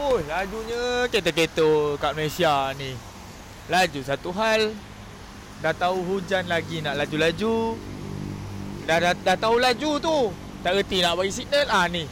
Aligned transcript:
Oh, 0.00 0.16
lajunya 0.24 1.04
kereta-kereta 1.12 2.00
kat 2.00 2.16
Malaysia 2.16 2.72
ni. 2.80 2.96
Laju 3.68 4.00
satu 4.00 4.32
hal. 4.32 4.72
Dah 5.60 5.76
tahu 5.76 6.00
hujan 6.00 6.48
lagi 6.48 6.80
nak 6.80 6.96
laju-laju. 7.04 7.76
Dah, 8.88 8.96
dah, 8.96 9.12
dah 9.12 9.36
tahu 9.36 9.60
laju 9.60 9.90
tu. 10.00 10.18
Tak 10.64 10.72
reti 10.72 11.04
nak 11.04 11.20
bagi 11.20 11.28
signal. 11.36 11.68
Ah 11.68 11.84
ni. 11.84 12.08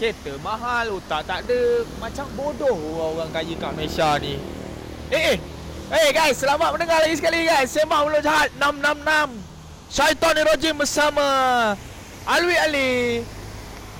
Kereta 0.00 0.40
mahal, 0.40 0.96
otak 0.96 1.28
tak 1.28 1.44
ada. 1.44 1.84
Macam 2.00 2.32
bodoh 2.32 2.72
orang-orang 2.72 3.30
kaya 3.36 3.54
kat 3.60 3.72
Malaysia 3.76 4.08
ni. 4.16 4.40
Eh, 5.12 5.36
eh. 5.36 5.38
Hey 5.92 6.16
guys, 6.16 6.40
selamat 6.40 6.72
mendengar 6.72 7.04
lagi 7.04 7.20
sekali 7.20 7.44
guys. 7.44 7.68
Sembang 7.68 8.08
Mulut 8.08 8.24
Jahat 8.24 8.48
666. 8.56 9.36
Syaitan 9.92 10.40
Rojim 10.48 10.74
bersama 10.80 11.26
Alwi 12.24 12.56
Ali 12.56 13.20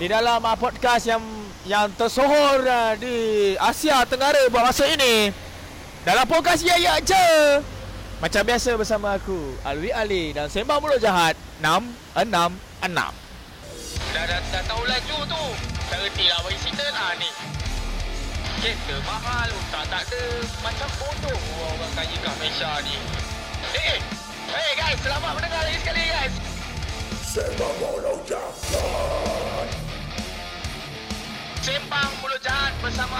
di 0.00 0.06
dalam 0.08 0.40
uh, 0.42 0.56
podcast 0.56 1.06
yang 1.06 1.43
yang 1.64 1.88
tersohor 1.96 2.60
uh, 2.60 2.92
di 3.00 3.16
Asia 3.56 4.04
Tenggara 4.04 4.48
buat 4.52 4.68
masa 4.68 4.84
ini. 4.84 5.32
Dalam 6.04 6.28
podcast 6.28 6.60
ya 6.60 6.76
ya 6.76 7.00
je. 7.00 7.26
Macam 8.20 8.44
biasa 8.44 8.76
bersama 8.76 9.16
aku 9.16 9.36
Alwi 9.64 9.90
Ali 9.92 10.32
dan 10.36 10.48
Sembang 10.48 10.80
Mulut 10.80 11.00
Jahat 11.00 11.36
666. 11.60 12.92
Dah, 14.12 14.24
dah, 14.28 14.40
dah 14.52 14.62
tahu 14.68 14.82
laju 14.84 15.16
tu. 15.24 15.44
Tak 15.88 15.98
reti 16.04 16.24
lah 16.28 16.40
bagi 16.44 16.58
signal 16.60 16.92
ah 16.92 17.12
ni. 17.16 17.30
Kereta 18.60 18.96
mahal, 19.04 19.48
otak 19.52 19.84
tak 19.92 20.02
ada. 20.08 20.24
Macam 20.64 20.88
bodoh 21.00 21.40
orang 21.68 21.92
kaya 21.96 22.16
kat 22.16 22.34
Malaysia 22.40 22.70
ni. 22.84 22.96
Eh, 23.76 23.96
eh. 23.96 23.98
Hey 24.52 24.70
guys, 24.76 25.00
selamat 25.00 25.32
mendengar 25.36 25.60
lagi 25.64 25.78
sekali 25.80 26.04
guys. 26.12 26.34
Sembang 27.24 27.76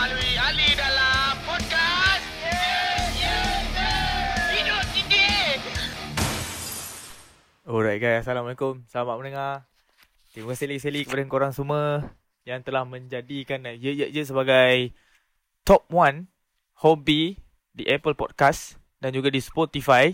Alwi 0.04 0.36
Ali 0.36 0.68
dalam 0.76 1.32
podcast. 1.48 2.24
Yeah, 2.44 3.08
yeah, 3.16 3.48
yeah. 3.72 4.52
Hidup 4.52 4.84
tinggi. 4.92 5.32
Alright 7.64 8.04
guys, 8.04 8.20
Assalamualaikum. 8.20 8.84
Selamat 8.84 9.16
mendengar. 9.16 9.64
Terima 10.36 10.52
kasih 10.52 10.76
sekali 10.76 11.08
kepada 11.08 11.24
korang 11.24 11.56
semua 11.56 12.12
yang 12.44 12.60
telah 12.60 12.84
menjadikan 12.84 13.64
Ye 13.64 13.96
Ye 13.96 14.12
Ye 14.12 14.22
sebagai 14.28 14.92
top 15.64 15.88
one 15.88 16.28
hobi 16.84 17.40
di 17.72 17.88
Apple 17.88 18.12
Podcast 18.12 18.76
dan 19.00 19.16
juga 19.16 19.32
di 19.32 19.40
Spotify 19.40 20.12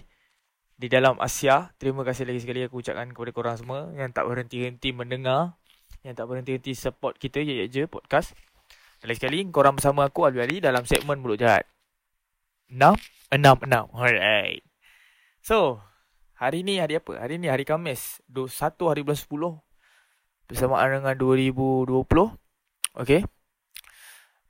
di 0.79 0.87
dalam 0.87 1.19
Asia. 1.19 1.75
Terima 1.83 2.07
kasih 2.07 2.31
lagi 2.31 2.47
sekali 2.47 2.63
aku 2.63 2.79
ucapkan 2.79 3.11
kepada 3.11 3.35
korang 3.35 3.57
semua 3.59 3.91
yang 3.99 4.15
tak 4.15 4.23
berhenti-henti 4.31 4.95
mendengar, 4.95 5.59
yang 6.07 6.15
tak 6.15 6.31
berhenti-henti 6.31 6.79
support 6.79 7.19
kita 7.19 7.43
Ye 7.43 7.67
Ye 7.67 7.67
Je 7.67 7.91
Podcast. 7.91 8.39
Lagi 9.01 9.17
sekali 9.17 9.41
korang 9.49 9.81
bersama 9.81 10.13
aku 10.13 10.29
Alwi 10.29 10.45
Ali 10.45 10.57
dalam 10.61 10.85
segmen 10.85 11.25
Mulut 11.25 11.41
Jahat. 11.41 11.65
6 12.69 13.01
6 13.33 13.65
6. 13.65 13.97
Alright. 13.97 14.61
So, 15.41 15.81
hari 16.37 16.61
ni 16.61 16.77
hari 16.77 17.01
apa? 17.01 17.17
Hari 17.17 17.41
ni 17.41 17.49
hari 17.49 17.65
Khamis, 17.65 18.21
21 18.29 18.93
hari 18.93 19.01
bulan 19.01 19.17
10 19.17 20.53
bersamaan 20.53 21.01
dengan 21.01 21.17
2020. 21.17 22.05
Okay. 23.01 23.25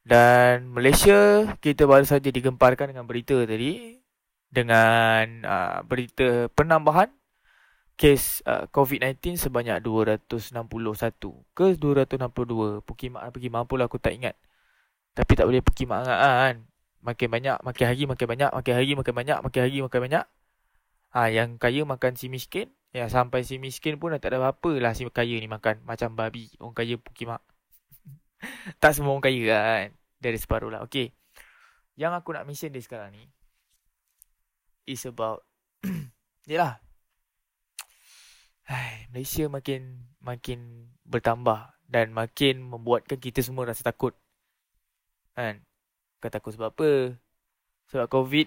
Dan 0.02 0.66
Malaysia 0.74 1.46
kita 1.62 1.86
baru 1.86 2.02
saja 2.02 2.32
digemparkan 2.34 2.90
dengan 2.90 3.06
berita 3.06 3.38
tadi 3.46 4.02
dengan 4.50 5.46
uh, 5.46 5.78
berita 5.86 6.50
penambahan 6.58 7.06
kes 8.00 8.40
uh, 8.48 8.64
COVID-19 8.72 9.36
sebanyak 9.36 9.84
261 9.84 10.40
ke 11.52 11.76
262. 11.76 12.80
Perkhidmatan 12.88 13.28
pergi 13.28 13.48
mampu 13.52 13.76
lah 13.76 13.92
aku 13.92 14.00
tak 14.00 14.16
ingat. 14.16 14.40
Tapi 15.12 15.36
tak 15.36 15.44
boleh 15.44 15.60
perkhidmatan 15.60 16.08
kan. 16.08 16.56
Makin 17.04 17.28
banyak, 17.28 17.56
makin 17.60 17.84
hari 17.84 18.08
makin 18.08 18.26
banyak, 18.28 18.50
makin 18.56 18.72
hari 18.72 18.92
makin 18.96 19.12
banyak, 19.12 19.38
makin 19.44 19.60
hari 19.60 19.78
makin 19.84 20.00
banyak. 20.00 20.24
Ha, 21.12 21.28
yang 21.28 21.60
kaya 21.60 21.84
makan 21.84 22.16
si 22.16 22.33
miskin. 22.33 22.72
Ya 22.96 23.06
sampai 23.12 23.44
si 23.44 23.60
miskin 23.60 24.00
pun 24.00 24.16
dah 24.16 24.18
tak 24.18 24.33
ada 24.33 24.48
apa-apa 24.48 24.80
lah 24.80 24.96
si 24.96 25.05
kaya 25.12 25.36
ni 25.36 25.44
makan. 25.44 25.84
Macam 25.84 26.16
babi. 26.16 26.48
Orang 26.56 26.72
kaya 26.72 26.96
pukimak. 26.96 27.44
tak 28.80 28.96
semua 28.96 29.12
orang 29.12 29.28
kaya 29.28 29.44
kan. 29.52 29.89
Dari 30.16 30.39
separuh 30.40 30.72
lah. 30.72 30.80
Okay. 30.89 31.12
Yang 32.00 32.16
aku 32.16 32.33
nak 32.33 32.48
mention 32.48 32.72
dia 32.72 32.80
sekarang 32.80 33.12
ni. 33.12 33.28
Is 34.89 35.05
about. 35.05 35.44
Yelah. 36.48 36.89
Hai, 38.70 39.11
Malaysia 39.11 39.51
makin 39.51 39.98
makin 40.23 40.86
bertambah. 41.03 41.75
Dan 41.91 42.14
makin 42.14 42.63
membuatkan 42.63 43.19
kita 43.19 43.42
semua 43.42 43.67
rasa 43.67 43.83
takut. 43.83 44.14
Kan? 45.35 45.67
Kau 46.23 46.31
takut 46.31 46.55
sebab 46.55 46.70
apa? 46.70 47.19
Sebab 47.91 48.07
COVID. 48.07 48.47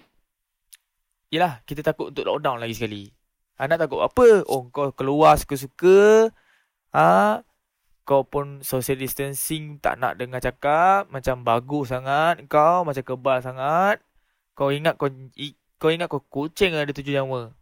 Yelah, 1.28 1.60
kita 1.68 1.84
takut 1.84 2.08
untuk 2.08 2.24
lockdown 2.24 2.56
lagi 2.56 2.72
sekali. 2.72 3.12
Anak 3.60 3.84
takut 3.84 4.00
apa? 4.00 4.48
Oh, 4.48 4.64
kau 4.72 4.96
keluar 4.96 5.36
suka-suka. 5.36 6.32
Ha? 6.96 7.44
Kau 8.08 8.24
pun 8.24 8.64
social 8.64 8.96
distancing 8.96 9.76
tak 9.76 10.00
nak 10.00 10.16
dengar 10.16 10.40
cakap. 10.40 11.04
Macam 11.12 11.44
bagus 11.44 11.92
sangat. 11.92 12.40
Kau 12.48 12.80
macam 12.88 13.04
kebal 13.04 13.44
sangat. 13.44 14.00
Kau 14.56 14.72
ingat 14.72 14.96
kau 14.96 15.12
kau 15.76 15.92
ingat 15.92 16.08
kau 16.08 16.24
kucing 16.32 16.72
ada 16.72 16.88
tujuh 16.96 17.12
nyawa. 17.12 17.52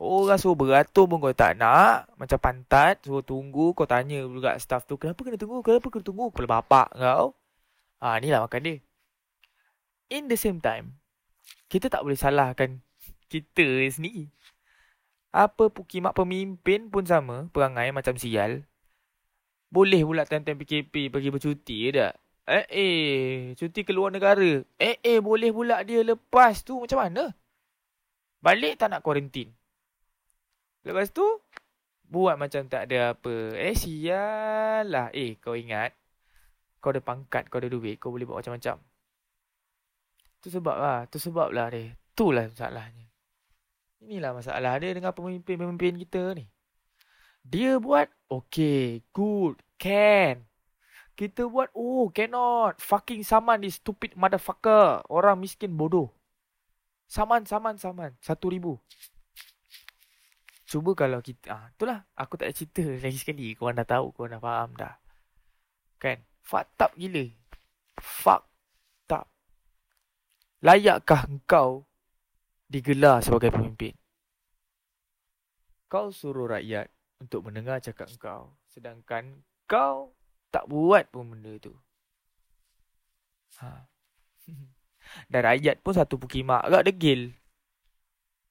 Orang 0.00 0.40
suruh 0.40 0.56
beratur 0.56 1.04
pun 1.04 1.20
kau 1.20 1.36
tak 1.36 1.60
nak. 1.60 2.08
Macam 2.16 2.40
pantat. 2.40 3.04
Suruh 3.04 3.20
tunggu. 3.20 3.76
Kau 3.76 3.84
tanya 3.84 4.24
juga 4.24 4.56
staff 4.56 4.88
tu. 4.88 4.96
Kenapa 4.96 5.20
kena 5.20 5.36
tunggu? 5.36 5.60
Kenapa 5.60 5.92
kena 5.92 6.04
tunggu? 6.08 6.32
Kepala 6.32 6.48
bapak 6.60 6.88
kau. 6.96 7.36
Ha, 8.00 8.16
ni 8.16 8.32
lah 8.32 8.48
makan 8.48 8.60
dia. 8.64 8.74
In 10.08 10.32
the 10.32 10.40
same 10.40 10.56
time. 10.64 10.96
Kita 11.68 11.92
tak 11.92 12.00
boleh 12.00 12.16
salahkan 12.16 12.80
kita 13.30 13.86
sendiri. 13.94 14.26
Apa 15.30 15.70
pukimak 15.70 16.18
pemimpin 16.18 16.90
pun 16.90 17.06
sama, 17.06 17.46
perangai 17.54 17.94
macam 17.94 18.18
sial. 18.18 18.66
Boleh 19.70 20.02
pula 20.02 20.26
time-time 20.26 20.58
PKP 20.58 21.14
pergi 21.14 21.30
bercuti 21.30 21.78
tak? 21.94 22.18
Eh, 22.50 22.66
eh, 22.66 23.54
cuti 23.54 23.86
keluar 23.86 24.10
negara. 24.10 24.66
Eh, 24.82 24.98
eh, 24.98 25.22
boleh 25.22 25.54
pula 25.54 25.86
dia 25.86 26.02
lepas 26.02 26.66
tu 26.66 26.82
macam 26.82 26.98
mana? 26.98 27.30
Balik 28.42 28.82
tak 28.82 28.90
nak 28.90 29.06
kuarantin. 29.06 29.54
Lepas 30.86 31.12
tu, 31.12 31.24
buat 32.10 32.34
macam 32.40 32.66
tak 32.66 32.90
ada 32.90 33.14
apa. 33.14 33.54
Eh, 33.54 33.76
sial 33.76 34.88
lah. 34.90 35.08
Eh, 35.14 35.36
kau 35.38 35.54
ingat, 35.54 35.94
kau 36.82 36.90
ada 36.90 37.04
pangkat, 37.04 37.46
kau 37.52 37.60
ada 37.60 37.68
duit, 37.68 38.00
kau 38.00 38.10
boleh 38.10 38.24
buat 38.24 38.40
macam-macam. 38.40 38.80
Tu 40.40 40.48
sebab 40.48 40.76
lah, 40.76 41.00
tu 41.06 41.20
sebab 41.20 41.52
lah 41.52 41.68
dia. 41.68 41.92
Itulah 42.16 42.48
masalahnya. 42.48 43.06
Inilah 44.00 44.32
masalah 44.32 44.80
dia 44.80 44.96
dengan 44.96 45.12
pemimpin-pemimpin 45.12 46.00
kita 46.00 46.32
ni. 46.32 46.48
Dia 47.44 47.76
buat, 47.76 48.08
okay, 48.32 49.04
good, 49.12 49.60
can. 49.76 50.48
Kita 51.12 51.44
buat, 51.44 51.68
oh, 51.76 52.08
cannot. 52.08 52.80
Fucking 52.80 53.20
saman 53.20 53.60
this 53.60 53.76
stupid 53.76 54.16
motherfucker. 54.16 55.04
Orang 55.12 55.44
miskin 55.44 55.76
bodoh. 55.76 56.08
Saman, 57.04 57.44
saman, 57.44 57.76
saman. 57.76 58.16
Satu 58.24 58.48
ribu. 58.48 58.80
Cuba 60.70 60.94
kalau 60.94 61.18
kita, 61.18 61.50
ah, 61.50 61.66
itulah. 61.74 62.06
Aku 62.14 62.38
tak 62.38 62.54
cerita 62.54 62.86
lagi 63.02 63.18
sekali. 63.18 63.58
Korang 63.58 63.82
dah 63.82 63.88
tahu, 63.90 64.14
korang 64.14 64.38
dah 64.38 64.42
faham 64.42 64.70
dah. 64.78 64.94
Kan? 65.98 66.22
Fucked 66.46 66.78
up 66.78 66.94
gila. 66.94 67.26
Fucked 67.98 69.10
up. 69.10 69.26
Layakkah 70.62 71.26
engkau 71.26 71.90
digelar 72.70 73.18
sebagai 73.18 73.50
pemimpin. 73.50 73.98
Kau 75.90 76.14
suruh 76.14 76.46
rakyat 76.46 76.86
untuk 77.18 77.50
mendengar 77.50 77.82
cakap 77.82 78.06
kau. 78.22 78.54
Sedangkan 78.70 79.42
kau 79.66 80.14
tak 80.54 80.70
buat 80.70 81.10
pun 81.10 81.34
benda 81.34 81.58
tu. 81.58 81.74
Ha. 83.58 83.90
Dan 85.34 85.40
rakyat 85.42 85.82
pun 85.82 85.98
satu 85.98 86.14
pukimak 86.14 86.62
agak 86.62 86.94
degil. 86.94 87.34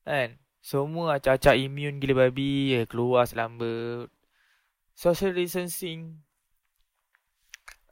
Kan? 0.04 0.36
Semua 0.60 1.18
acak-acak 1.18 1.56
imun 1.56 2.00
gila 2.04 2.28
babi. 2.28 2.80
Eh, 2.80 2.86
keluar 2.86 3.26
selambat. 3.26 4.12
Social 4.96 5.32
distancing. 5.32 6.20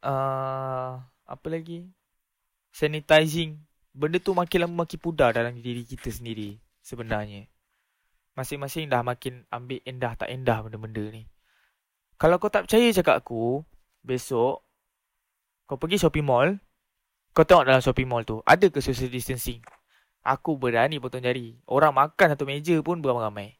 Uh, 0.03 1.01
apa 1.25 1.47
lagi? 1.47 1.87
Sanitizing 2.71 3.67
benda 3.97 4.21
tu 4.21 4.37
makin 4.37 4.69
lama 4.69 4.85
makin 4.85 4.99
pudar 5.01 5.33
dalam 5.33 5.57
diri 5.57 5.81
kita 5.81 6.13
sendiri 6.13 6.61
sebenarnya. 6.85 7.49
Masing-masing 8.37 8.93
dah 8.93 9.01
makin 9.01 9.41
ambil 9.49 9.81
endah 9.81 10.13
tak 10.13 10.29
endah 10.29 10.61
benda-benda 10.61 11.09
ni. 11.09 11.25
Kalau 12.21 12.37
kau 12.37 12.53
tak 12.53 12.69
percaya 12.69 12.93
cakap 12.93 13.25
aku, 13.25 13.65
besok 14.05 14.61
kau 15.65 15.75
pergi 15.75 15.97
shopping 15.97 16.23
mall, 16.23 16.49
kau 17.33 17.43
tengok 17.43 17.65
dalam 17.65 17.81
shopping 17.81 18.05
mall 18.05 18.21
tu, 18.23 18.39
ada 18.45 18.69
ke 18.69 18.77
social 18.79 19.09
distancing? 19.09 19.59
Aku 20.27 20.59
berani 20.59 20.99
potong 20.99 21.23
jari. 21.23 21.55
Orang 21.63 21.95
makan 21.95 22.35
satu 22.35 22.43
meja 22.43 22.75
pun 22.83 22.99
beramai-ramai. 22.99 23.55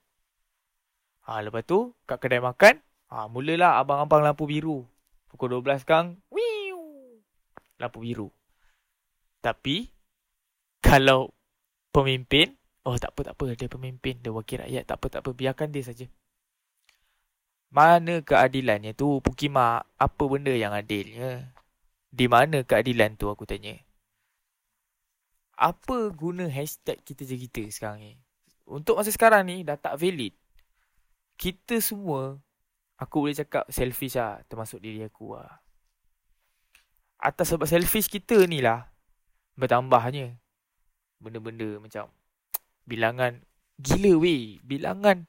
Ha, 1.24 1.40
lepas 1.40 1.64
tu, 1.64 1.96
kat 2.04 2.20
kedai 2.20 2.44
makan, 2.44 2.84
ha, 3.08 3.32
mulalah 3.32 3.80
abang-abang 3.80 4.20
lampu 4.20 4.44
biru. 4.44 4.84
Pukul 5.32 5.64
12 5.64 5.88
sekarang, 5.88 6.20
wiu. 6.28 7.24
lampu 7.80 8.04
biru. 8.04 8.28
Tapi 9.40 9.88
kalau 10.84 11.32
pemimpin, 11.96 12.52
oh 12.84 13.00
tak 13.00 13.16
apa 13.16 13.32
tak 13.32 13.36
apa 13.40 13.56
dia 13.56 13.72
pemimpin, 13.72 14.20
dia 14.20 14.36
wakil 14.36 14.68
rakyat, 14.68 14.84
tak 14.84 15.00
apa 15.00 15.06
tak 15.08 15.22
apa 15.24 15.30
biarkan 15.32 15.72
dia 15.72 15.88
saja. 15.88 16.08
Mana 17.72 18.24
keadilannya 18.24 18.96
tu 18.96 19.20
Pukimak? 19.20 19.88
Apa 20.00 20.24
benda 20.28 20.52
yang 20.56 20.72
adilnya? 20.72 21.52
Di 22.08 22.28
mana 22.32 22.64
keadilan 22.64 23.20
tu 23.20 23.28
aku 23.28 23.44
tanya? 23.44 23.87
Apa 25.58 26.14
guna 26.14 26.46
hashtag 26.46 27.02
kita 27.02 27.26
je 27.26 27.36
kita 27.50 27.66
sekarang 27.74 28.00
ni? 28.06 28.14
Untuk 28.70 29.02
masa 29.02 29.10
sekarang 29.10 29.50
ni 29.50 29.66
dah 29.66 29.74
tak 29.74 29.98
valid. 29.98 30.38
Kita 31.34 31.82
semua 31.82 32.38
aku 33.02 33.26
boleh 33.26 33.34
cakap 33.34 33.66
selfish 33.74 34.22
lah 34.22 34.38
termasuk 34.46 34.78
diri 34.78 35.02
aku 35.02 35.34
lah. 35.34 35.50
Atas 37.18 37.50
sebab 37.50 37.66
selfish 37.66 38.06
kita 38.06 38.46
ni 38.46 38.62
lah 38.62 38.86
bertambahnya 39.58 40.38
benda-benda 41.18 41.82
macam 41.82 42.14
bilangan 42.86 43.42
gila 43.82 44.22
weh 44.22 44.62
bilangan 44.62 45.26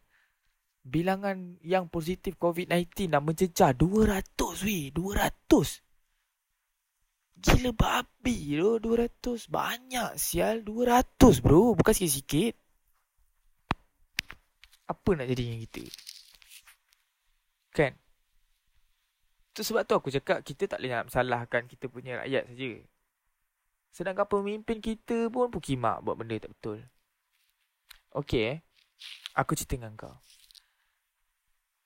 bilangan 0.85 1.57
yang 1.65 1.89
positif 1.89 2.37
COVID-19 2.37 3.09
dah 3.13 3.25
mencecah 3.25 3.73
200 3.73 4.69
weh 4.69 4.93
200 4.93 5.88
gila 7.39 7.71
babi 7.73 8.59
lo 8.59 8.79
200 8.83 9.49
banyak 9.49 10.11
sial. 10.19 10.67
200 10.67 11.43
bro. 11.45 11.75
Bukan 11.79 11.95
sikit-sikit. 11.95 12.55
Apa 14.89 15.09
nak 15.15 15.29
jadi 15.29 15.43
dengan 15.45 15.61
kita? 15.69 15.85
Kan? 17.77 17.93
Tu 19.53 19.61
sebab 19.67 19.83
tu 19.85 19.95
aku 19.99 20.09
cakap 20.15 20.41
kita 20.47 20.71
tak 20.71 20.79
boleh 20.81 20.93
nak 20.95 21.11
salahkan 21.11 21.67
kita 21.67 21.91
punya 21.91 22.23
rakyat 22.23 22.47
saja. 22.51 22.73
Sedangkan 23.91 24.27
pemimpin 24.31 24.79
kita 24.79 25.27
pun 25.29 25.51
pukimak 25.51 26.01
buat 26.07 26.15
benda 26.15 26.39
tak 26.39 26.55
betul. 26.55 26.79
Okey 28.15 28.43
eh. 28.55 28.59
Aku 29.37 29.55
cerita 29.55 29.79
dengan 29.79 29.95
kau. 29.95 30.15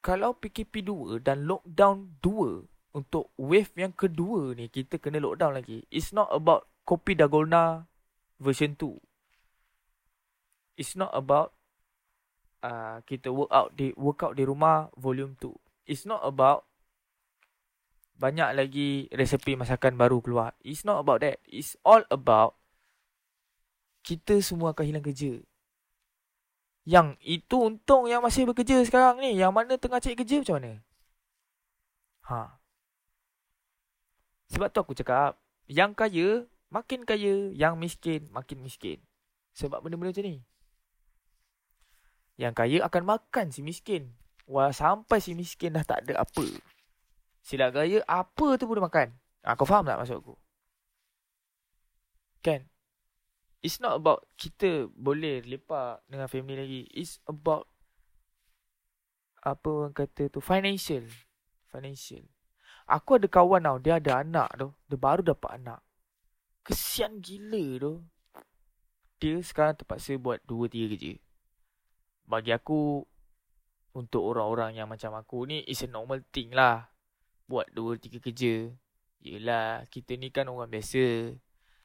Kalau 0.03 0.35
PKP 0.35 0.83
2 0.83 1.23
dan 1.23 1.47
lockdown 1.47 2.19
2 2.21 2.72
untuk 2.93 3.33
wave 3.41 3.73
yang 3.77 3.93
kedua 3.97 4.53
ni 4.53 4.69
kita 4.69 5.01
kena 5.01 5.21
lockdown 5.21 5.57
lagi. 5.57 5.85
It's 5.89 6.13
not 6.13 6.29
about 6.29 6.69
kopi 6.85 7.17
dagolna 7.17 7.89
version 8.37 8.77
2. 8.77 9.01
It's 10.77 10.97
not 10.97 11.13
about 11.13 11.57
uh, 12.65 13.01
kita 13.05 13.33
work 13.33 13.51
out 13.53 13.73
di 13.77 13.93
work 13.97 14.21
out 14.25 14.37
di 14.37 14.45
rumah 14.45 14.93
volume 14.97 15.37
2. 15.41 15.53
It's 15.89 16.05
not 16.05 16.21
about 16.25 16.69
banyak 18.21 18.55
lagi 18.55 19.11
resepi 19.11 19.59
masakan 19.59 19.99
baru 19.99 20.23
keluar. 20.23 20.55
It's 20.63 20.87
not 20.87 21.03
about 21.03 21.25
that. 21.25 21.43
It's 21.49 21.75
all 21.83 22.05
about 22.13 22.55
kita 24.07 24.39
semua 24.45 24.77
akan 24.77 24.85
hilang 24.85 25.05
kerja. 25.05 25.43
Yang 26.83 27.19
itu 27.23 27.57
untung 27.63 28.11
yang 28.11 28.23
masih 28.23 28.47
bekerja 28.47 28.83
sekarang 28.83 29.23
ni. 29.23 29.39
Yang 29.39 29.53
mana 29.55 29.75
tengah 29.79 30.03
cari 30.03 30.19
kerja 30.19 30.43
macam 30.43 30.57
mana? 30.59 30.73
Ha. 32.31 32.62
Sebab 34.53 34.69
tu 34.69 34.85
aku 34.85 34.93
cakap, 34.93 35.41
yang 35.65 35.97
kaya 35.97 36.45
makin 36.69 37.09
kaya, 37.09 37.49
yang 37.57 37.81
miskin 37.81 38.29
makin 38.31 38.61
miskin. 38.61 39.01
Sebab 39.57 39.81
benda-benda 39.81 40.13
macam 40.13 40.29
ni. 40.29 40.37
Yang 42.37 42.55
kaya 42.57 42.79
akan 42.85 43.03
makan 43.05 43.47
si 43.49 43.61
miskin. 43.65 44.13
Wah, 44.49 44.73
sampai 44.73 45.25
si 45.25 45.33
miskin 45.33 45.73
dah 45.73 45.85
tak 45.85 46.05
ada 46.05 46.25
apa. 46.25 46.45
Silap 47.43 47.75
gaya 47.75 48.05
apa 48.07 48.55
tu 48.55 48.71
boleh 48.71 48.83
makan. 48.85 49.11
Ha, 49.43 49.59
kau 49.59 49.67
faham 49.67 49.83
tak 49.83 49.99
maksud 49.99 50.23
aku? 50.23 50.35
Kan? 52.43 52.71
It's 53.63 53.79
not 53.79 53.99
about 53.99 54.27
kita 54.39 54.91
boleh 54.95 55.43
lepak 55.47 56.03
dengan 56.11 56.27
family 56.27 56.59
lagi. 56.59 56.83
It's 56.91 57.23
about 57.27 57.71
apa 59.43 59.67
orang 59.71 59.95
kata 59.95 60.31
tu 60.31 60.39
financial. 60.43 61.07
Financial. 61.71 62.23
Aku 62.93 63.17
ada 63.17 63.25
kawan 63.25 63.65
tau, 63.65 63.81
dia 63.81 63.97
ada 63.97 64.21
anak 64.21 64.53
tu. 64.61 64.69
Dia 64.85 65.01
baru 65.01 65.25
dapat 65.25 65.57
anak. 65.57 65.81
Kesian 66.61 67.25
gila 67.25 67.81
tu. 67.81 67.93
Dia 69.17 69.41
sekarang 69.41 69.81
terpaksa 69.81 70.21
buat 70.21 70.45
dua 70.45 70.69
tiga 70.69 70.93
kerja. 70.93 71.17
Bagi 72.29 72.53
aku, 72.53 73.01
untuk 73.97 74.21
orang-orang 74.21 74.77
yang 74.77 74.93
macam 74.93 75.17
aku 75.17 75.49
ni, 75.49 75.65
it's 75.65 75.81
a 75.81 75.89
normal 75.89 76.21
thing 76.29 76.53
lah 76.53 76.93
buat 77.49 77.69
dua 77.73 77.97
tiga 77.97 78.21
kerja. 78.21 78.73
Yelah, 79.23 79.89
kita 79.89 80.17
ni 80.17 80.29
kan 80.29 80.49
orang 80.49 80.69
biasa. 80.69 81.33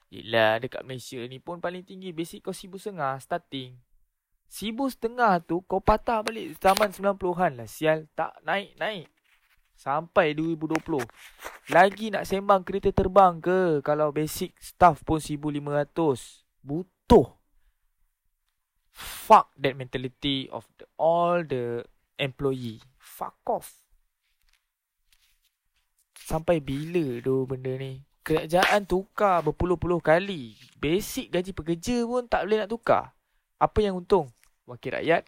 Yelah, 0.08 0.60
dekat 0.60 0.84
Malaysia 0.84 1.20
ni 1.24 1.40
pun 1.40 1.60
paling 1.60 1.84
tinggi 1.84 2.12
basic 2.12 2.44
kau 2.44 2.56
sibu 2.56 2.80
setengah 2.80 3.20
starting. 3.20 3.76
Sibu 4.48 4.88
setengah 4.88 5.44
tu 5.44 5.60
kau 5.68 5.80
patah 5.80 6.24
balik 6.24 6.56
zaman 6.56 6.88
90-an 6.88 7.52
lah. 7.60 7.68
Sial, 7.68 8.08
tak 8.16 8.40
naik-naik. 8.44 9.12
Sampai 9.78 10.34
2020. 10.34 11.06
Lagi 11.70 12.10
nak 12.10 12.26
sembang 12.26 12.66
kereta 12.66 12.90
terbang 12.90 13.38
ke? 13.38 13.78
Kalau 13.86 14.10
basic 14.10 14.58
staff 14.58 15.06
pun 15.06 15.22
1500. 15.22 15.94
Butuh. 16.66 17.38
Fuck 18.98 19.54
that 19.54 19.78
mentality 19.78 20.50
of 20.50 20.66
the, 20.82 20.84
all 20.98 21.46
the 21.46 21.86
employee. 22.18 22.82
Fuck 22.98 23.38
off. 23.46 23.70
Sampai 26.18 26.58
bila 26.58 27.22
tu 27.22 27.46
benda 27.46 27.70
ni? 27.78 28.02
Kerajaan 28.26 28.82
tukar 28.82 29.46
berpuluh-puluh 29.46 30.02
kali. 30.02 30.58
Basic 30.82 31.30
gaji 31.30 31.54
pekerja 31.54 32.02
pun 32.02 32.26
tak 32.26 32.50
boleh 32.50 32.66
nak 32.66 32.70
tukar. 32.74 33.14
Apa 33.62 33.78
yang 33.78 34.02
untung? 34.02 34.26
Wakil 34.66 34.98
rakyat, 34.98 35.22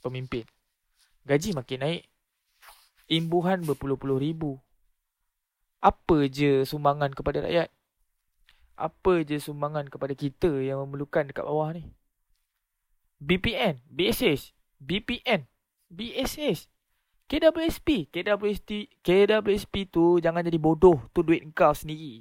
pemimpin. 0.00 0.48
Gaji 1.28 1.52
makin 1.52 1.78
naik. 1.84 2.13
Imbuhan 3.08 3.64
berpuluh-puluh 3.64 4.16
ribu. 4.16 4.60
Apa 5.84 6.28
je 6.32 6.64
sumbangan 6.64 7.12
kepada 7.12 7.44
rakyat? 7.44 7.68
Apa 8.74 9.22
je 9.22 9.36
sumbangan 9.36 9.86
kepada 9.92 10.16
kita 10.16 10.48
yang 10.64 10.80
memerlukan 10.80 11.28
dekat 11.28 11.44
bawah 11.44 11.70
ni? 11.76 11.92
BPN, 13.20 13.84
BSS, 13.92 14.56
BPN, 14.80 15.44
BSS. 15.92 16.72
KWSP, 17.24 18.12
KWSP, 18.12 19.00
KWSP 19.00 19.74
tu 19.88 20.20
jangan 20.20 20.44
jadi 20.44 20.60
bodoh. 20.60 21.00
Tu 21.16 21.24
duit 21.24 21.40
kau 21.56 21.72
sendiri. 21.72 22.20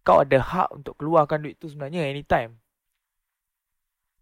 Kau 0.00 0.24
ada 0.24 0.40
hak 0.40 0.72
untuk 0.72 0.96
keluarkan 0.96 1.44
duit 1.44 1.60
tu 1.60 1.68
sebenarnya 1.68 2.08
anytime. 2.08 2.56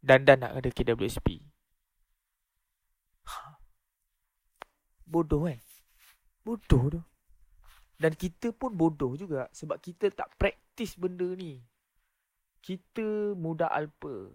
Dan 0.02 0.26
dan 0.26 0.42
nak 0.42 0.58
ada 0.58 0.70
KWSP. 0.70 1.42
Ha. 3.30 3.58
Bodoh 5.08 5.48
kan? 5.48 5.56
Bodoh 6.44 6.84
tu. 6.92 7.00
Dan 7.98 8.12
kita 8.14 8.52
pun 8.54 8.70
bodoh 8.76 9.16
juga 9.16 9.48
sebab 9.50 9.80
kita 9.80 10.12
tak 10.12 10.30
praktis 10.36 10.94
benda 10.94 11.26
ni. 11.34 11.64
Kita 12.60 13.32
mudah 13.34 13.72
alpa. 13.72 14.30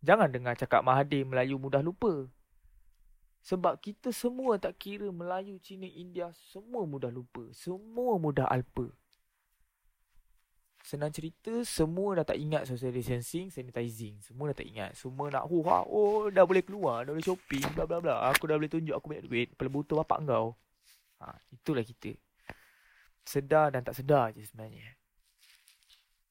Jangan 0.00 0.30
dengar 0.30 0.54
cakap 0.54 0.86
Mahathir 0.86 1.26
Melayu 1.26 1.58
mudah 1.58 1.82
lupa. 1.82 2.30
Sebab 3.42 3.78
kita 3.82 4.10
semua 4.10 4.58
tak 4.58 4.78
kira 4.78 5.10
Melayu, 5.10 5.58
Cina, 5.62 5.86
India, 5.86 6.30
semua 6.50 6.86
mudah 6.86 7.10
lupa. 7.10 7.46
Semua 7.54 8.18
mudah 8.18 8.46
alpa. 8.46 8.90
Senang 10.86 11.10
cerita, 11.10 11.50
semua 11.66 12.14
dah 12.14 12.22
tak 12.22 12.38
ingat 12.38 12.62
social 12.70 12.94
distancing, 12.94 13.50
sanitizing. 13.50 14.22
Semua 14.22 14.54
dah 14.54 14.62
tak 14.62 14.70
ingat. 14.70 14.94
Semua 14.94 15.26
nak, 15.34 15.50
oh, 15.50 15.66
ha, 15.66 15.82
oh 15.82 16.30
dah 16.30 16.46
boleh 16.46 16.62
keluar, 16.62 17.02
dah 17.02 17.10
boleh 17.10 17.26
shopping, 17.26 17.74
bla 17.74 17.90
bla 17.90 17.98
bla. 17.98 18.30
Aku 18.30 18.46
dah 18.46 18.54
boleh 18.54 18.70
tunjuk 18.70 18.94
aku 18.94 19.10
banyak 19.10 19.26
duit. 19.26 19.48
Kepala 19.50 19.66
butuh 19.74 19.98
bapak 20.06 20.22
kau. 20.30 20.54
Ha, 21.18 21.34
itulah 21.50 21.82
kita. 21.82 22.14
Sedar 23.26 23.74
dan 23.74 23.82
tak 23.82 23.98
sedar 23.98 24.30
je 24.30 24.46
sebenarnya. 24.46 24.94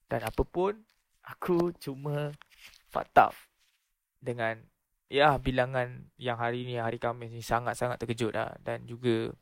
Dan 0.08 0.24
apa 0.24 0.44
pun, 0.48 0.72
aku 1.28 1.76
cuma 1.76 2.32
fucked 2.88 3.36
dengan 4.24 4.56
ya 5.12 5.36
bilangan 5.36 6.16
yang 6.16 6.40
hari 6.40 6.64
ni 6.64 6.80
hari 6.80 6.96
Khamis 6.96 7.28
ni 7.28 7.44
sangat-sangat 7.44 8.00
terkejut 8.00 8.32
dah 8.32 8.56
dan 8.64 8.88
juga 8.88 9.36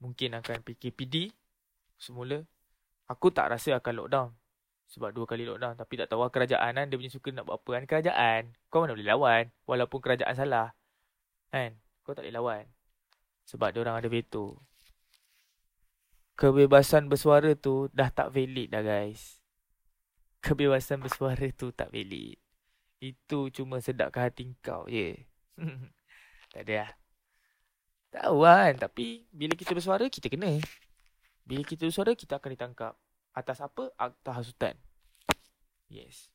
mungkin 0.00 0.40
akan 0.40 0.64
PKPD 0.64 1.36
semula 2.00 2.42
aku 3.08 3.32
tak 3.32 3.50
rasa 3.50 3.80
akan 3.80 3.92
lockdown 4.04 4.28
sebab 4.88 5.12
dua 5.12 5.24
kali 5.28 5.44
lockdown 5.48 5.74
tapi 5.76 6.00
tak 6.00 6.08
tahu 6.12 6.24
lah 6.24 6.30
kerajaan 6.32 6.72
kan 6.76 6.86
dia 6.88 6.96
punya 6.96 7.12
suka 7.12 7.28
nak 7.32 7.44
buat 7.48 7.60
apa 7.60 7.70
kan 7.80 7.84
kerajaan 7.88 8.42
kau 8.68 8.84
mana 8.84 8.94
boleh 8.94 9.08
lawan 9.08 9.44
walaupun 9.64 9.98
kerajaan 10.00 10.34
salah 10.36 10.68
kan 11.50 11.76
kau 12.04 12.12
tak 12.12 12.28
boleh 12.28 12.36
lawan 12.36 12.64
sebab 13.48 13.72
dia 13.72 13.80
orang 13.84 13.96
ada 14.00 14.08
veto 14.08 14.60
kebebasan 16.36 17.08
bersuara 17.08 17.56
tu 17.56 17.88
dah 17.90 18.12
tak 18.12 18.30
valid 18.30 18.68
dah 18.70 18.84
guys 18.84 19.40
kebebasan 20.44 21.00
bersuara 21.00 21.48
tu 21.52 21.72
tak 21.72 21.90
valid 21.90 22.38
itu 22.98 23.46
cuma 23.54 23.78
sedapkan 23.78 24.26
hati 24.26 24.58
kau 24.58 24.86
je. 24.90 25.14
tak 26.52 26.62
ada 26.66 26.74
lah. 26.82 26.90
Tahu 28.10 28.36
kan. 28.42 28.72
Tapi 28.78 29.26
bila 29.30 29.54
kita 29.54 29.72
bersuara, 29.74 30.10
kita 30.10 30.26
kena. 30.26 30.58
Bila 31.48 31.64
kita 31.64 31.88
bersuara, 31.88 32.12
kita 32.12 32.36
akan 32.36 32.50
ditangkap. 32.52 32.92
Atas 33.32 33.64
apa? 33.64 33.88
Atas 33.96 34.34
hasutan. 34.36 34.76
Yes. 35.88 36.28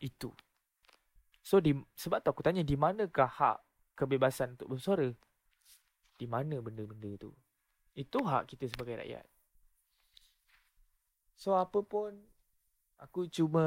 Itu. 0.00 0.32
So, 1.44 1.60
di, 1.60 1.76
sebab 1.92 2.24
tu 2.24 2.32
aku 2.32 2.40
tanya, 2.40 2.64
di 2.64 2.72
manakah 2.72 3.28
hak 3.28 3.58
kebebasan 3.92 4.56
untuk 4.56 4.72
bersuara? 4.72 5.12
Di 6.16 6.24
mana 6.24 6.56
benda-benda 6.64 7.12
tu? 7.20 7.36
Itu 7.92 8.24
hak 8.24 8.48
kita 8.48 8.72
sebagai 8.72 8.96
rakyat. 8.96 9.28
So, 11.36 11.52
apa 11.60 11.84
pun, 11.84 12.16
aku 12.96 13.28
cuma 13.28 13.64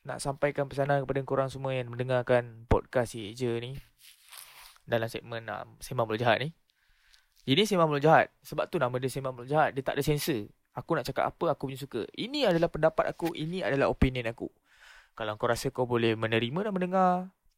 nak 0.00 0.24
sampaikan 0.24 0.64
pesanan 0.72 1.04
kepada 1.04 1.20
korang 1.28 1.52
semua 1.52 1.76
yang 1.76 1.92
mendengarkan 1.92 2.64
podcast 2.64 3.12
si 3.12 3.36
je 3.36 3.52
ni. 3.60 3.76
Dalam 4.88 5.12
segmen 5.12 5.44
uh, 5.52 5.68
Sembang 5.84 6.08
Mulut 6.08 6.24
Jahat 6.24 6.40
ni. 6.40 6.56
Ini 7.48 7.64
Sembang 7.64 7.88
Mulut 7.88 8.04
Jahat. 8.04 8.28
Sebab 8.44 8.68
tu 8.68 8.76
nama 8.76 8.92
dia 9.00 9.08
Sembang 9.08 9.32
Mulut 9.32 9.48
Jahat. 9.48 9.72
Dia 9.72 9.82
tak 9.84 9.96
ada 9.96 10.02
sensor. 10.04 10.48
Aku 10.76 10.94
nak 10.94 11.04
cakap 11.08 11.28
apa, 11.28 11.56
aku 11.56 11.72
punya 11.72 11.78
suka. 11.80 12.06
Ini 12.14 12.46
adalah 12.46 12.68
pendapat 12.70 13.10
aku. 13.10 13.32
Ini 13.32 13.64
adalah 13.66 13.90
opinion 13.90 14.28
aku. 14.28 14.46
Kalau 15.18 15.34
kau 15.36 15.50
rasa 15.50 15.68
kau 15.74 15.84
boleh 15.84 16.14
menerima 16.14 16.70
dan 16.70 16.72
mendengar, 16.72 17.12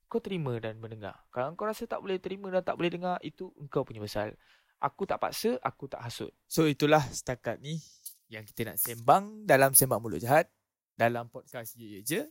kau 0.09 0.19
terima 0.19 0.57
dan 0.59 0.81
mendengar. 0.81 1.23
Kalau 1.31 1.53
kau 1.55 1.69
rasa 1.69 1.85
tak 1.87 2.01
boleh 2.01 2.17
terima 2.19 2.49
dan 2.51 2.65
tak 2.65 2.75
boleh 2.81 2.91
dengar, 2.91 3.21
itu 3.21 3.53
engkau 3.61 3.85
punya 3.85 4.01
pasal. 4.03 4.35
Aku 4.83 5.07
tak 5.07 5.23
paksa, 5.23 5.61
aku 5.63 5.87
tak 5.87 6.03
hasut. 6.03 6.35
So 6.51 6.67
itulah 6.67 7.05
setakat 7.13 7.63
ni 7.63 7.79
yang 8.33 8.43
kita 8.49 8.73
nak 8.73 8.81
sembang 8.81 9.47
dalam 9.47 9.77
Sembang 9.77 10.01
Mulut 10.03 10.19
Jahat. 10.19 10.51
Dalam 10.97 11.29
podcast 11.29 11.77
Ye 11.77 12.03
Je. 12.03 12.27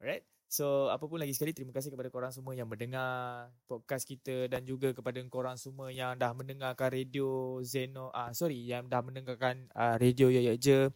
Alright. 0.00 0.37
So, 0.48 0.88
apa 0.88 1.04
pun 1.04 1.20
lagi 1.20 1.36
sekali 1.36 1.52
terima 1.52 1.76
kasih 1.76 1.92
kepada 1.92 2.08
korang 2.08 2.32
semua 2.32 2.56
yang 2.56 2.64
mendengar 2.64 3.52
podcast 3.68 4.08
kita 4.08 4.48
dan 4.48 4.64
juga 4.64 4.96
kepada 4.96 5.20
korang 5.28 5.60
semua 5.60 5.92
yang 5.92 6.16
dah 6.16 6.32
mendengarkan 6.32 6.88
radio 6.88 7.60
Zeno 7.60 8.08
ah 8.16 8.32
sorry 8.32 8.64
yang 8.64 8.88
dah 8.88 9.04
mendengarkan 9.04 9.68
uh, 9.76 10.00
radio 10.00 10.32
Ye 10.32 10.56
Je. 10.56 10.88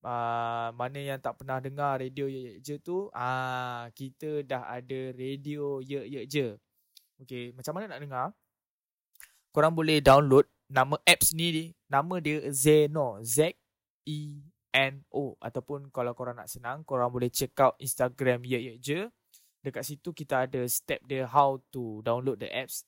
Uh, 0.00 0.72
mana 0.80 0.96
yang 0.96 1.20
tak 1.20 1.36
pernah 1.36 1.60
dengar 1.60 2.00
radio 2.00 2.24
Ye 2.24 2.56
Je 2.64 2.80
tu, 2.80 3.12
ah 3.12 3.84
uh, 3.84 3.84
kita 3.92 4.48
dah 4.48 4.64
ada 4.72 5.12
radio 5.12 5.84
Ye 5.84 6.24
Je. 6.24 6.56
Okay, 7.20 7.52
macam 7.52 7.76
mana 7.76 7.84
nak 7.92 8.00
dengar? 8.00 8.26
Korang 9.52 9.76
boleh 9.76 10.00
download 10.00 10.48
nama 10.72 10.96
apps 11.04 11.36
ni, 11.36 11.76
nama 11.84 12.16
dia 12.16 12.48
Zeno, 12.48 13.20
Z 13.20 13.52
E 14.08 14.49
N-O 14.70 15.34
Ataupun 15.42 15.90
kalau 15.90 16.14
korang 16.14 16.38
nak 16.38 16.50
senang 16.50 16.86
Korang 16.86 17.10
boleh 17.10 17.30
check 17.30 17.58
out 17.58 17.74
Instagram 17.82 18.46
Ye 18.46 18.58
Ye 18.70 18.74
Je. 18.78 19.00
Dekat 19.60 19.84
situ 19.84 20.14
kita 20.14 20.48
ada 20.48 20.62
step 20.70 21.02
dia 21.04 21.26
How 21.28 21.60
to 21.74 22.00
download 22.06 22.40
the 22.40 22.48
apps. 22.48 22.86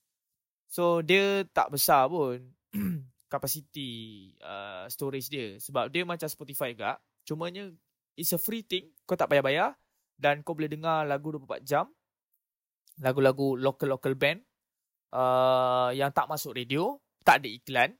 So 0.71 1.05
dia 1.05 1.45
tak 1.53 1.75
besar 1.75 2.09
pun 2.09 2.55
Capacity 3.33 4.33
uh, 4.41 4.89
storage 4.89 5.29
dia. 5.29 5.57
Sebab 5.61 5.93
dia 5.93 6.07
macam 6.07 6.29
Spotify 6.29 6.73
juga. 6.73 7.01
Cumanya 7.27 7.69
It's 8.13 8.33
a 8.37 8.41
free 8.41 8.65
thing. 8.65 8.93
Kau 9.09 9.17
tak 9.17 9.33
payah 9.33 9.45
bayar 9.45 9.69
Dan 10.17 10.45
kau 10.45 10.53
boleh 10.53 10.69
dengar 10.69 11.09
lagu 11.09 11.33
24 11.33 11.65
jam. 11.65 11.89
Lagu-lagu 13.01 13.57
local-local 13.57 14.15
band. 14.17 14.45
Uh, 15.13 15.91
Yang 15.97 16.11
tak 16.13 16.29
masuk 16.29 16.53
radio. 16.57 17.01
Tak 17.25 17.41
ada 17.41 17.49
iklan. 17.49 17.91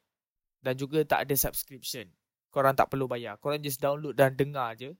Dan 0.61 0.77
juga 0.77 1.01
tak 1.03 1.27
ada 1.27 1.35
subscription 1.35 2.13
korang 2.53 2.77
tak 2.77 2.93
perlu 2.93 3.09
bayar. 3.09 3.41
Korang 3.41 3.65
just 3.65 3.81
download 3.81 4.13
dan 4.13 4.37
dengar 4.37 4.77
je. 4.77 4.93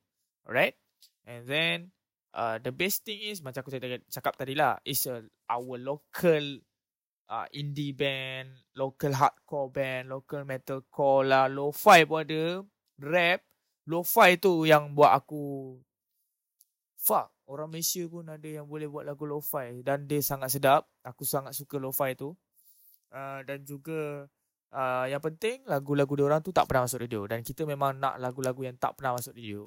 Alright? 0.49 0.75
And 1.29 1.45
then, 1.45 1.77
uh, 2.33 2.57
the 2.59 2.73
best 2.73 3.05
thing 3.05 3.21
is, 3.21 3.45
macam 3.45 3.63
aku 3.63 3.77
cakap, 4.09 4.35
tadi 4.35 4.57
lah, 4.57 4.81
is 4.83 5.05
a, 5.07 5.23
our 5.47 5.77
local 5.79 6.65
uh, 7.29 7.47
indie 7.55 7.95
band, 7.95 8.51
local 8.75 9.13
hardcore 9.15 9.71
band, 9.71 10.11
local 10.11 10.43
metalcore 10.49 11.29
lah, 11.29 11.47
lo-fi 11.47 12.03
pun 12.09 12.25
ada, 12.25 12.65
rap. 12.99 13.45
Lo-fi 13.87 14.39
tu 14.39 14.67
yang 14.67 14.95
buat 14.95 15.11
aku, 15.11 15.75
fuck, 16.99 17.35
orang 17.51 17.71
Malaysia 17.71 18.03
pun 18.07 18.31
ada 18.31 18.47
yang 18.47 18.67
boleh 18.67 18.87
buat 18.91 19.07
lagu 19.07 19.29
lo-fi. 19.29 19.85
Dan 19.85 20.09
dia 20.11 20.25
sangat 20.25 20.55
sedap. 20.55 20.89
Aku 21.07 21.23
sangat 21.23 21.55
suka 21.55 21.79
lo-fi 21.79 22.17
tu. 22.17 22.35
Uh, 23.13 23.45
dan 23.47 23.61
juga, 23.63 24.27
uh, 24.73 25.07
yang 25.07 25.23
penting 25.23 25.63
lagu-lagu 25.69 26.13
dia 26.19 26.25
orang 26.27 26.41
tu 26.41 26.51
tak 26.51 26.67
pernah 26.67 26.89
masuk 26.89 27.05
radio 27.05 27.29
dan 27.29 27.45
kita 27.45 27.63
memang 27.69 28.01
nak 28.01 28.19
lagu-lagu 28.19 28.65
yang 28.67 28.77
tak 28.81 28.97
pernah 28.99 29.21
masuk 29.21 29.37
radio. 29.37 29.63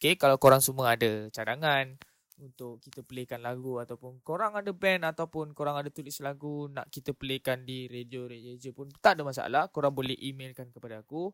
Okay, 0.00 0.16
kalau 0.16 0.40
korang 0.40 0.64
semua 0.64 0.96
ada 0.96 1.28
cadangan 1.28 2.00
untuk 2.40 2.80
kita 2.80 3.04
playkan 3.04 3.44
lagu 3.44 3.76
ataupun 3.76 4.24
korang 4.24 4.56
ada 4.56 4.72
band 4.72 5.04
ataupun 5.04 5.52
korang 5.52 5.76
ada 5.76 5.92
tulis 5.92 6.16
lagu 6.24 6.72
nak 6.72 6.88
kita 6.88 7.12
playkan 7.12 7.68
di 7.68 7.84
radio 7.84 8.24
radio 8.24 8.56
pun 8.72 8.88
tak 9.04 9.20
ada 9.20 9.22
masalah. 9.28 9.68
Korang 9.68 9.92
boleh 9.92 10.16
emailkan 10.16 10.72
kepada 10.72 11.04
aku 11.04 11.28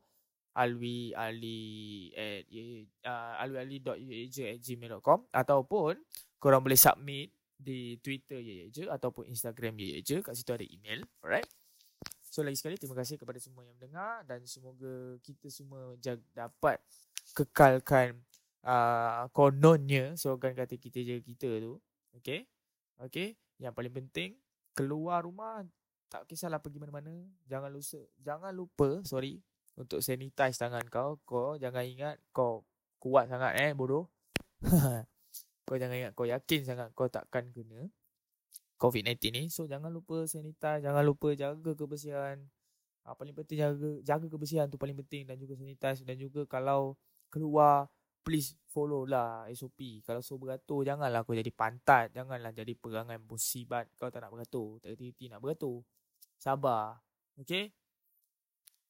alwi 0.57 1.13
ali 1.15 2.11
at 2.17 2.49
uh, 3.07 3.39
ataupun 5.31 5.93
korang 6.41 6.63
boleh 6.65 6.81
submit 6.81 7.31
di 7.57 7.97
Twitter 8.01 8.41
Yeje 8.41 8.89
ataupun 8.89 9.29
Instagram 9.29 9.77
Yeje 9.81 10.21
kat 10.21 10.35
situ 10.37 10.53
ada 10.53 10.65
email. 10.65 11.05
Alright. 11.25 11.49
So 12.37 12.45
lagi 12.45 12.61
sekali 12.61 12.77
terima 12.77 12.93
kasih 12.93 13.17
kepada 13.17 13.41
semua 13.41 13.65
yang 13.65 13.73
mendengar 13.81 14.21
dan 14.29 14.45
semoga 14.45 15.17
kita 15.25 15.49
semua 15.49 15.97
jag- 16.05 16.21
dapat 16.37 16.77
kekalkan 17.33 18.13
uh, 18.61 19.25
kononnya 19.33 20.13
slogan 20.21 20.53
kata 20.53 20.77
kita 20.77 21.01
je 21.01 21.25
kita 21.25 21.49
tu. 21.65 21.81
Okay. 22.13 22.45
Okay. 23.01 23.41
Yang 23.57 23.73
paling 23.73 23.95
penting 24.05 24.31
keluar 24.77 25.25
rumah 25.25 25.65
tak 26.13 26.29
kisahlah 26.29 26.61
pergi 26.61 26.77
mana-mana. 26.77 27.25
Jangan 27.49 27.73
lupa, 27.73 28.05
jangan 28.21 28.53
lupa, 28.53 29.01
sorry, 29.09 29.41
untuk 29.73 30.05
sanitize 30.05 30.61
tangan 30.61 30.85
kau. 30.93 31.17
Kau 31.25 31.57
jangan 31.57 31.89
ingat 31.89 32.21
kau 32.37 32.69
kuat 33.01 33.33
sangat 33.33 33.65
eh 33.65 33.73
bodoh. 33.73 34.13
kau 35.65 35.81
jangan 35.81 35.97
ingat 36.05 36.13
kau 36.13 36.29
yakin 36.29 36.69
sangat 36.69 36.93
kau 36.93 37.09
takkan 37.09 37.49
kena. 37.49 37.89
COVID-19 38.77 39.17
ni. 39.33 39.43
So 39.49 39.65
jangan 39.65 39.89
lupa 39.89 40.29
sanitize, 40.29 40.85
jangan 40.85 41.03
lupa 41.05 41.33
jaga 41.33 41.73
kebersihan. 41.73 42.41
Ha, 43.07 43.15
paling 43.15 43.33
penting 43.33 43.63
jaga 43.63 43.91
jaga 44.03 44.27
kebersihan 44.27 44.67
tu 44.67 44.77
paling 44.77 44.99
penting 44.99 45.31
dan 45.31 45.39
juga 45.39 45.55
sanitize 45.55 46.03
dan 46.03 46.19
juga 46.19 46.43
kalau 46.45 46.99
keluar 47.31 47.87
please 48.27 48.59
follow 48.67 49.07
lah 49.07 49.47
SOP. 49.55 50.03
Kalau 50.03 50.19
so 50.19 50.35
beratur 50.35 50.83
janganlah 50.83 51.23
kau 51.23 51.33
jadi 51.33 51.55
pantat, 51.55 52.11
janganlah 52.11 52.51
jadi 52.51 52.75
perangai 52.75 53.23
musibat 53.23 53.87
kau 53.95 54.11
tak 54.11 54.27
nak 54.27 54.35
beratur, 54.35 54.83
tak 54.83 54.99
reti 54.99 55.31
nak 55.31 55.39
beratur. 55.39 55.87
Sabar. 56.35 56.99
Okay? 57.39 57.71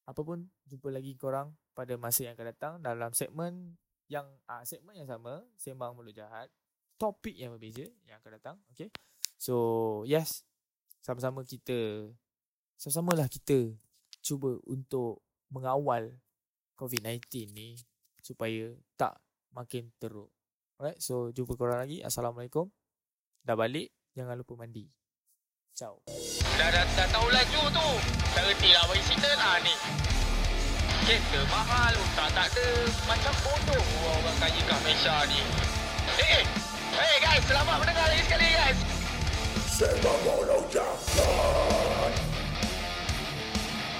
Apa 0.08 0.24
pun 0.24 0.48
jumpa 0.64 0.88
lagi 0.88 1.12
korang 1.20 1.52
pada 1.76 2.00
masa 2.00 2.24
yang 2.24 2.32
akan 2.32 2.46
datang 2.48 2.72
dalam 2.80 3.12
segmen 3.12 3.76
yang 4.08 4.24
ah 4.48 4.64
segmen 4.64 4.96
yang 4.96 5.10
sama, 5.10 5.44
sembang 5.60 5.92
mulut 5.92 6.16
jahat. 6.16 6.48
Topik 6.96 7.36
yang 7.36 7.52
berbeza 7.52 7.84
yang 8.08 8.16
akan 8.24 8.40
datang. 8.40 8.56
Okay? 8.72 8.88
So 9.46 10.02
yes 10.02 10.42
Sama-sama 11.06 11.46
kita 11.46 12.10
Sama-sama 12.74 13.14
lah 13.14 13.30
kita 13.30 13.70
Cuba 14.18 14.58
untuk 14.66 15.22
Mengawal 15.54 16.18
COVID-19 16.74 17.54
ni 17.54 17.78
Supaya 18.18 18.74
Tak 18.98 19.22
makin 19.54 19.94
teruk. 20.02 20.28
Alright 20.76 21.00
so 21.00 21.32
jumpa 21.32 21.56
korang 21.56 21.80
lagi. 21.80 22.04
Assalamualaikum. 22.04 22.68
Dah 23.46 23.54
balik 23.56 23.94
Jangan 24.18 24.34
lupa 24.36 24.58
mandi. 24.58 24.90
Ciao. 25.72 26.02
Dah, 26.58 26.68
dah, 26.68 26.84
dah 26.84 27.08
tahu 27.08 27.28
laju 27.30 27.62
tu. 27.70 27.88
Tak 28.34 28.42
reti 28.50 28.70
lah 28.74 28.84
bagi 28.90 29.02
cerita 29.06 29.30
lah 29.38 29.56
ni. 29.62 29.74
Kereta 31.06 31.40
mahal 31.48 31.94
Tak 32.18 32.28
tak 32.34 32.46
ada. 32.50 32.68
Macam 33.06 33.34
bodoh 33.46 33.84
Orang 34.10 34.36
kaya 34.42 34.60
kat 34.66 34.78
Malaysia 34.82 35.16
ni. 35.30 35.40
Eh 36.16 36.20
hey, 36.20 36.42
hey 36.98 37.16
guys 37.22 37.42
Selamat 37.46 37.76
mendengar 37.78 38.06
lagi 38.10 38.22
sekali 38.26 38.46
guys 38.46 38.95
Sembang 39.76 40.20
Mulut 40.24 40.64
Jahat 40.72 42.16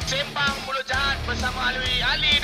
Sembang 0.09 0.57
Mulut 0.65 0.89
Jahat 0.89 1.21
bersama 1.29 1.69
Alwi 1.69 2.01
Ali 2.01 2.41